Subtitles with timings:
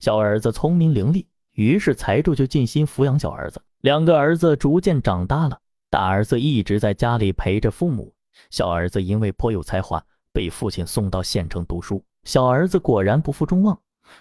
[0.00, 3.60] 小儿子聪明伶俐，于是财主就尽心抚养小儿子。
[3.82, 5.60] 两个儿子逐渐长大了，
[5.90, 8.10] 大儿子一直在家里陪着父母，
[8.48, 12.02] 小儿子因为颇有才华，被父亲送到县城读书。
[12.24, 13.78] 小儿子果然不负众望，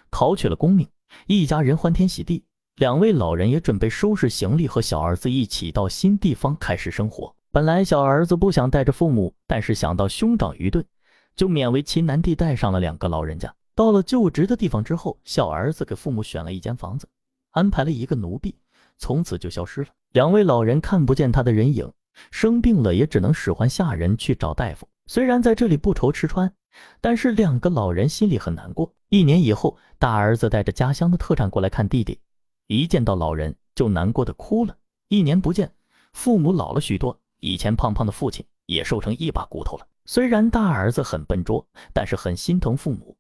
[0.10, 0.86] 考取了功名，
[1.28, 2.44] 一家人欢天喜地。
[2.76, 7.34] 两位老人也准备收拾行李，和小儿子一起到新地方开始生活。
[7.54, 10.84] 本来小儿子不想带着父母，但是想到兄长愚钝，
[11.38, 13.54] 就勉为其难地带上了两个老人家。
[13.80, 17.08] 到了就职的地方之后，小儿子给父母选了一间房子，
[17.52, 18.54] 安排了一个奴婢，
[18.98, 19.88] 从此就消失了。
[20.12, 21.90] 两位老人看不见他的人影，
[22.30, 24.86] 生病了也只能使唤下人去找大夫。
[25.08, 26.54] 虽然在这里不愁吃穿，
[27.00, 28.94] 但是两个老人心里很难过。
[29.08, 32.20] 一年以后，大儿子带着家乡的特产过来看弟弟，
[32.68, 34.76] 一见到老人就难过的哭了。
[35.08, 35.72] 一年不见，
[36.12, 39.88] 父母老了许多，以前胖胖的父亲也瘦成一把骨头了。
[40.04, 43.16] 虽然大儿子很笨拙，但是很心疼父母。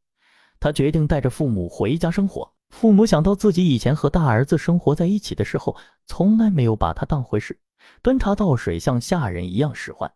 [0.59, 2.51] 他决定带着父母回家生活。
[2.69, 7.57] 父母想到自己以前和大儿子生活在一起的时候，从来没有把他当回事，
[8.01, 10.11] 端茶倒水像下人一样使唤。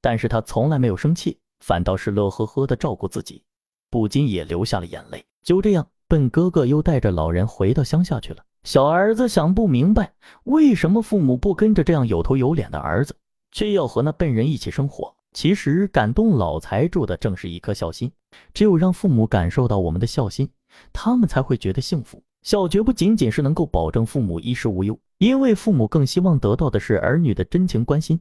[0.00, 3.44] 但是他从来没有生气，反倒是乐呵呵的照顾自己，
[3.90, 5.24] 不禁也流下了眼泪。
[5.42, 8.42] 就这样，笨哥哥又带着老人回到乡下去了。
[8.64, 13.14] 小儿子想不明白，为什么父母不跟着这样有头有脸的儿子，
[13.50, 15.14] 却要和那笨人一起生活？
[15.32, 18.10] 其实感动老财主的正是一颗孝心，
[18.54, 20.48] 只有让父母感受到我们的孝心，
[20.92, 22.22] 他们才会觉得幸福。
[22.42, 28.20] 孝绝不仅仅是能够保证父母衣食无忧，因为父母更希望得到的是儿女的真情关心，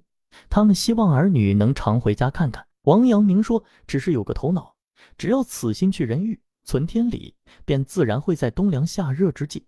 [0.50, 2.66] 他们希望儿女能常回家看看。
[2.83, 4.76] 王阳明说：“只是有个头脑，
[5.17, 7.33] 只要此心去人欲，存天理，
[7.66, 9.66] 便自然会在冬凉夏热之际，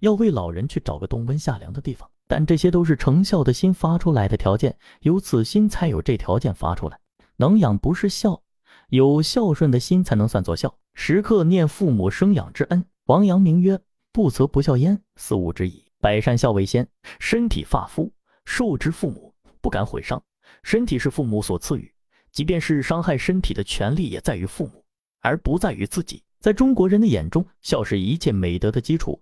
[0.00, 6.98] 要为老人去找个冬温夏凉的地方。”但这些都是成孝的心发出来的条件，有此心才有这条件发出来。
[7.36, 8.40] 能养不是孝，
[8.88, 10.76] 有孝顺的心才能算作孝。
[10.94, 12.84] 时刻念父母生养之恩。
[13.06, 13.80] 王阳明曰
[14.12, 15.84] ：“不则不孝焉，四物之矣。
[16.00, 16.88] 百善孝为先。
[17.18, 18.12] 身体发肤
[18.44, 20.22] 受之父母，不敢毁伤。
[20.62, 21.92] 身体是父母所赐予，
[22.30, 24.84] 即便是伤害身体的权利，也在于父母，
[25.20, 26.22] 而不在于自己。
[26.40, 29.20] 在中国人的眼中，孝是一切美德的基础，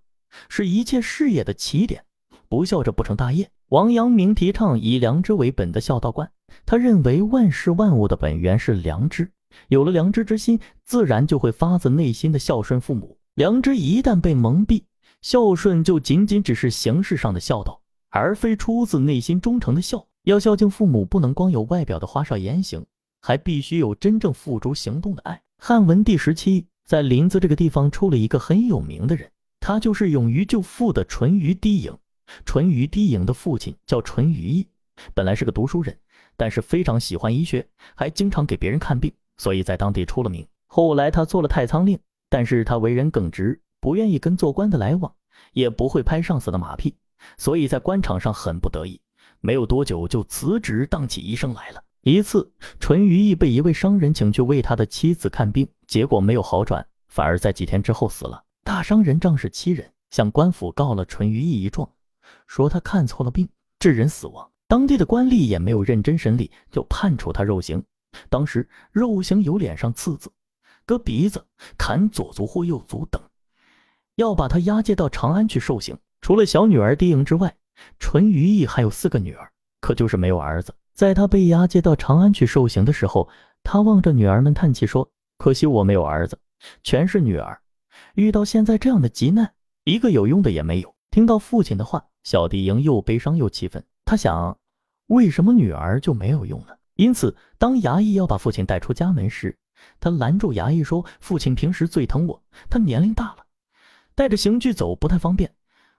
[0.48, 2.04] 是一切事业的起点。”
[2.48, 3.50] 不孝者不成大业。
[3.68, 6.30] 王阳明提倡以良知为本的孝道观，
[6.66, 9.32] 他认为万事万物的本源是良知，
[9.68, 13.18] 有了良知之心，自然就会发自内心的孝顺父母。
[13.34, 14.82] 良知一旦被蒙蔽，
[15.20, 17.80] 孝顺就仅仅只是形式上的孝道，
[18.10, 20.06] 而非出自内心忠诚的孝。
[20.24, 22.84] 要孝敬父母，不能光有外表的花哨言行，
[23.20, 25.42] 还必须有真正付诸行动的爱。
[25.58, 29.30] 汉文帝时期，在临淄这个地方出了一个很有名的人，
[29.60, 31.96] 他就是勇于救父的淳于低颖。
[32.44, 34.66] 淳于低颖的父亲叫淳于意，
[35.14, 35.98] 本来是个读书人，
[36.36, 40.46] 但是非常喜欢医学，还经常给别人看病，所以在当地出了名。
[40.66, 41.98] 后来他做了太仓令，
[42.28, 45.14] 但是他为人耿直，不愿意跟做官的来往，
[45.52, 46.96] 也不会拍上司的马屁，
[47.36, 49.00] 所以在官场上很不得意。
[49.40, 51.82] 没有多久就辞职当起医生来了。
[52.02, 58.42] 一次，淳于意被一位商人请去为他的妻子看病，结果没有好转，反而在几天之后死了。
[58.64, 61.88] 大商人仗势欺人，向官府告了淳于意一状。
[62.46, 64.48] 说他看错了病，致人死亡。
[64.68, 67.84] 当地的官吏也没有认真审理，就判处他肉刑。
[68.28, 70.30] 当时肉刑有脸上刺字、
[70.84, 71.44] 割鼻子、
[71.76, 73.20] 砍左足或右足等，
[74.16, 75.96] 要把他押解到长安去受刑。
[76.20, 77.54] 除了小女儿狄莹之外，
[77.98, 79.50] 淳于意还有四个女儿，
[79.80, 80.74] 可就是没有儿子。
[80.94, 83.28] 在他被押解到长安去受刑的时候，
[83.62, 86.38] 他望着女儿们叹气说：“可惜我没有儿子，
[86.82, 87.60] 全是女儿。
[88.14, 92.04] 遇到现在这样的急难，一个有用的也没有。”听到父亲的话。
[92.24, 94.56] 小狄莹又悲伤又气愤，他想，
[95.08, 96.76] 为什么女儿就没有用呢？
[96.94, 99.56] 因此，当衙役要把父亲带出家门时，
[99.98, 103.46] 他拦住衙役说：“父亲平时最疼我，他年龄大了，
[104.14, 105.54] 带着刑具走不太方便，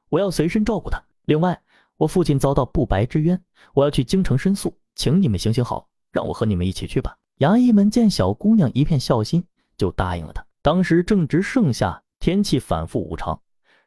[0.10, 1.01] 我要随身照顾他。
[1.25, 1.62] 另外，
[1.98, 3.42] 我父亲遭到不白之冤，
[3.74, 9.44] 我要去京城申诉，请你们行行好，让我和你们一起去吧。”衙役们见小姑娘一片孝心，
[9.75, 10.45] 就答应了她。
[10.62, 13.42] 当时正值盛夏，天气反复无常，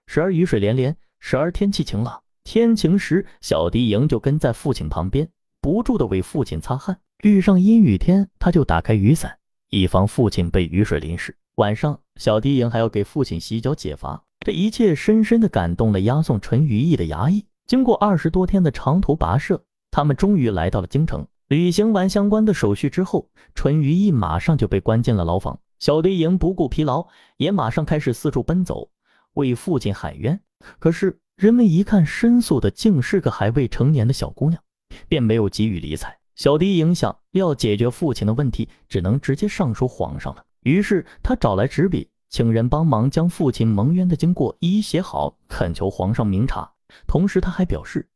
[0.06, 2.22] 时而雨水连连，时而天气晴朗。
[2.42, 5.28] 天晴时，小迪莹就跟在父亲旁边，
[5.66, 7.00] 不住地为父亲擦汗。
[7.24, 9.36] 遇上阴雨天，他就打开雨伞，
[9.68, 11.36] 以防父亲被雨水淋湿。
[11.56, 14.22] 晚上，小迪莹还要给父亲洗脚解乏。
[14.38, 17.44] 这一切深深的感动了押送淳于意的衙役。
[17.66, 19.60] 经过二十多天的长途跋涉，
[19.90, 21.26] 他们终于来到了京城。
[21.48, 25.58] 履行完相关的手续之后，淳于意马上就被关进了牢房。
[25.80, 27.08] 小敌营不顾疲劳，
[27.38, 28.88] 也马上开始四处奔走，
[29.34, 30.40] 为父亲喊冤。
[30.78, 34.62] 可是人们一看申诉的竟是个还未成年的小姑娘，
[35.08, 36.18] 便没有给予理睬。
[36.34, 40.44] 小迪影响要解决父亲的问题，只能直接上书皇上了。
[40.64, 46.70] 于是他找来纸笔，请人帮忙将父亲蒙冤的经过一一写好，恳求皇上明察。
[47.06, 48.08] 同时他还表示，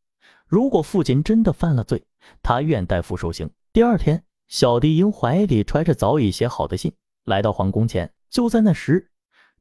[0.47, 2.05] 如果父亲真的犯了罪，
[2.43, 3.49] 他愿代父受刑。
[3.73, 6.93] 第二天，小迪英怀里揣着早已写好的信，
[7.25, 8.13] 来到皇宫前。
[8.29, 9.11] 就在那时，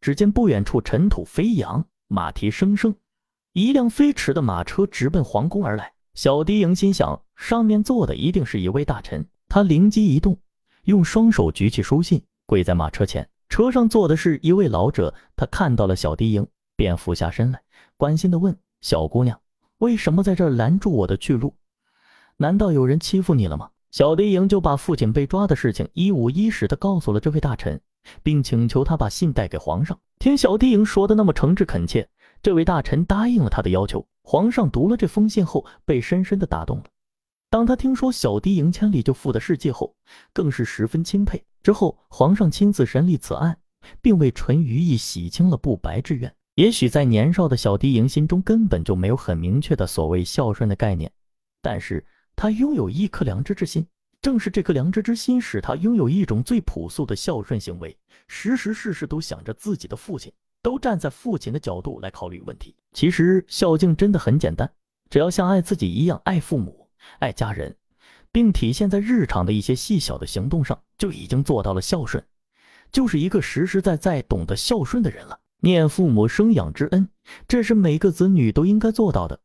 [0.02, 2.96] 只见不远处尘土飞扬，马蹄声声，
[3.54, 5.94] 一辆飞驰的马车直奔皇宫而来。
[6.22, 9.26] 小迪营心想，上面坐的一定是一位大臣。
[9.48, 10.38] 他灵机一动，
[10.84, 13.26] 用双手举起书信，跪在马车前。
[13.48, 16.46] 车上坐的是一位老者，他看到了小迪营，
[16.76, 17.62] 便俯下身来，
[17.96, 19.40] 关心地问：“小姑娘，
[19.78, 21.56] 为什么在这儿拦住我的去路？
[22.36, 27.80] 难道有人欺负你了吗？”小迪营就把父亲被抓的事情一五一十地告诉了这位大臣，
[28.22, 29.98] 并请求他把信带给皇上。
[30.20, 32.10] 听小迪营说的那么诚挚恳切，
[32.44, 34.06] 这位大臣答应了他的要求。
[34.32, 36.84] 皇上读了这封信后，被深深的打动了。
[37.50, 39.96] 当他听说小迪营千里就赴的事迹后，
[40.34, 41.44] 更是十分钦佩。
[41.64, 43.58] 之后，皇上亲自审理此案，
[44.04, 46.32] 并为淳于意洗清了不白之冤。
[46.54, 51.12] 也许在年少的小迪营心中根本就没有很明确的所谓孝顺的概念，
[51.60, 52.06] 但是
[52.36, 53.84] 他拥有一颗良知之心。
[54.22, 57.98] 正是这颗良知之心，使他拥有一种最朴素的孝顺行为，
[58.28, 60.32] 时时事事都想着自己的父亲。
[60.62, 62.76] 都站在父亲的角度来考虑问题。
[62.92, 64.72] 其实孝敬真的很简单，
[65.10, 66.88] 只要像爱自己一样爱父母、
[67.20, 67.76] 爱家人，
[68.32, 72.24] 并体现在日常的一些细小的行动上，就已经做到了孝顺，
[72.92, 75.40] 就是一个实实在在懂得孝顺的人了。
[75.62, 77.10] 念父母生养之恩，
[77.48, 79.38] 这是每个子女都应该做到的；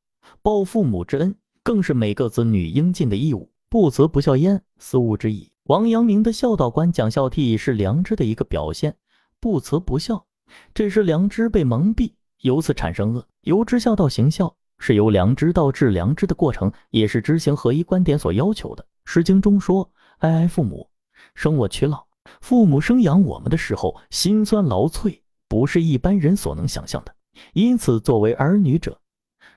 [0.42, 3.50] 报父母之恩，更是每个子女应尽的义务。
[3.68, 5.50] 不慈不孝焉，思吾之矣。
[5.64, 8.96] 王阳明的孝道观讲孝悌是良知的一个表现，
[9.40, 10.24] 不慈不孝。
[10.72, 12.12] 这是良知被蒙蔽，
[12.44, 13.26] 由此产生恶。
[13.40, 18.82] 由知孝到行孝，是由良知到致良知的过程，也是知行合一观点所要求的。
[19.06, 20.86] 《诗经》中说：“哀哀父母，
[21.34, 22.04] 生我娶老。”
[22.42, 27.14] 父母生养我们的时候，心酸劳瘁，不是一般人所能想象的。
[27.54, 29.00] 因此，作为儿女者，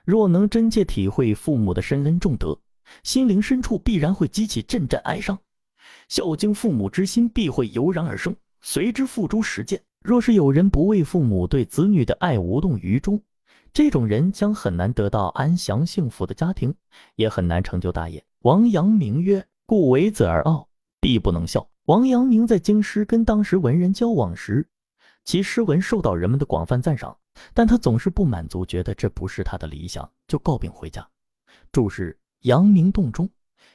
[0.06, 2.58] 若能真切体会父母的深恩重德，
[3.02, 5.38] 心灵深处必然会激起阵阵哀伤，
[6.08, 9.78] 孝敬父母之心必会油然而生，随之付诸实践。
[10.08, 13.20] 若是有人不为父母对子女的爱无动于衷，
[13.74, 16.74] 这种人将很难得到安详幸福的家庭，
[17.16, 18.24] 也很难成就大业。
[18.38, 20.66] 王阳明曰：“故为子而傲，
[20.98, 24.66] 必不能孝。”王阳明在京师跟当时文人交往时，
[25.26, 27.14] 其诗文受到人们的广泛赞赏，
[27.52, 31.06] 但他总是不满足，觉得这不是他的理想，就告病回家。
[31.70, 33.28] 注释：阳明洞中，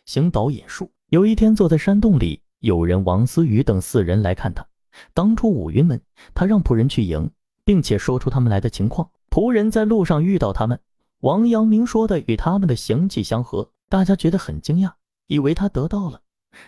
[0.07, 0.91] 行导引术。
[1.09, 4.65] 有一天，坐在山洞里，有人王思雨等四人来看他。
[5.13, 6.01] 当初五云门，
[6.33, 7.29] 他让仆人去迎，
[7.65, 9.09] 并且说出他们来的情况。
[9.29, 10.79] 仆人在路上遇到他们，
[11.19, 14.93] 王阳明说的与他们的行迹相合，大家觉得很惊讶，
[15.27, 16.21] 以为他得到了。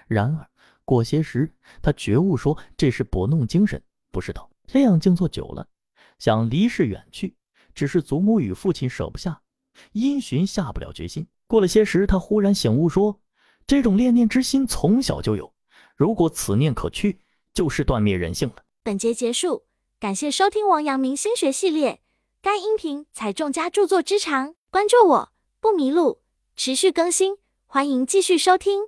[0.08, 0.48] 然而
[0.84, 3.82] 过些时，他觉悟说这是拨弄精神，
[4.12, 4.50] 不是道。
[4.66, 5.68] 这样静坐久了，
[6.18, 7.36] 想离世远去，
[7.76, 9.40] 只是祖母与父亲舍不下，
[9.92, 11.28] 因循下不了决心。
[11.46, 13.20] 过了些时，他忽然醒悟说，
[13.68, 15.54] 这种恋念之心从小就有，
[15.96, 17.20] 如果此念可去。
[17.56, 18.58] 就是断灭人性了。
[18.84, 19.64] 本节结束，
[20.00, 22.02] 感谢收听王阳明心学系列。
[22.44, 26.20] 该音频采众家著作之长，关注我不迷路，
[26.56, 28.84] 持续更新，欢迎继续收听。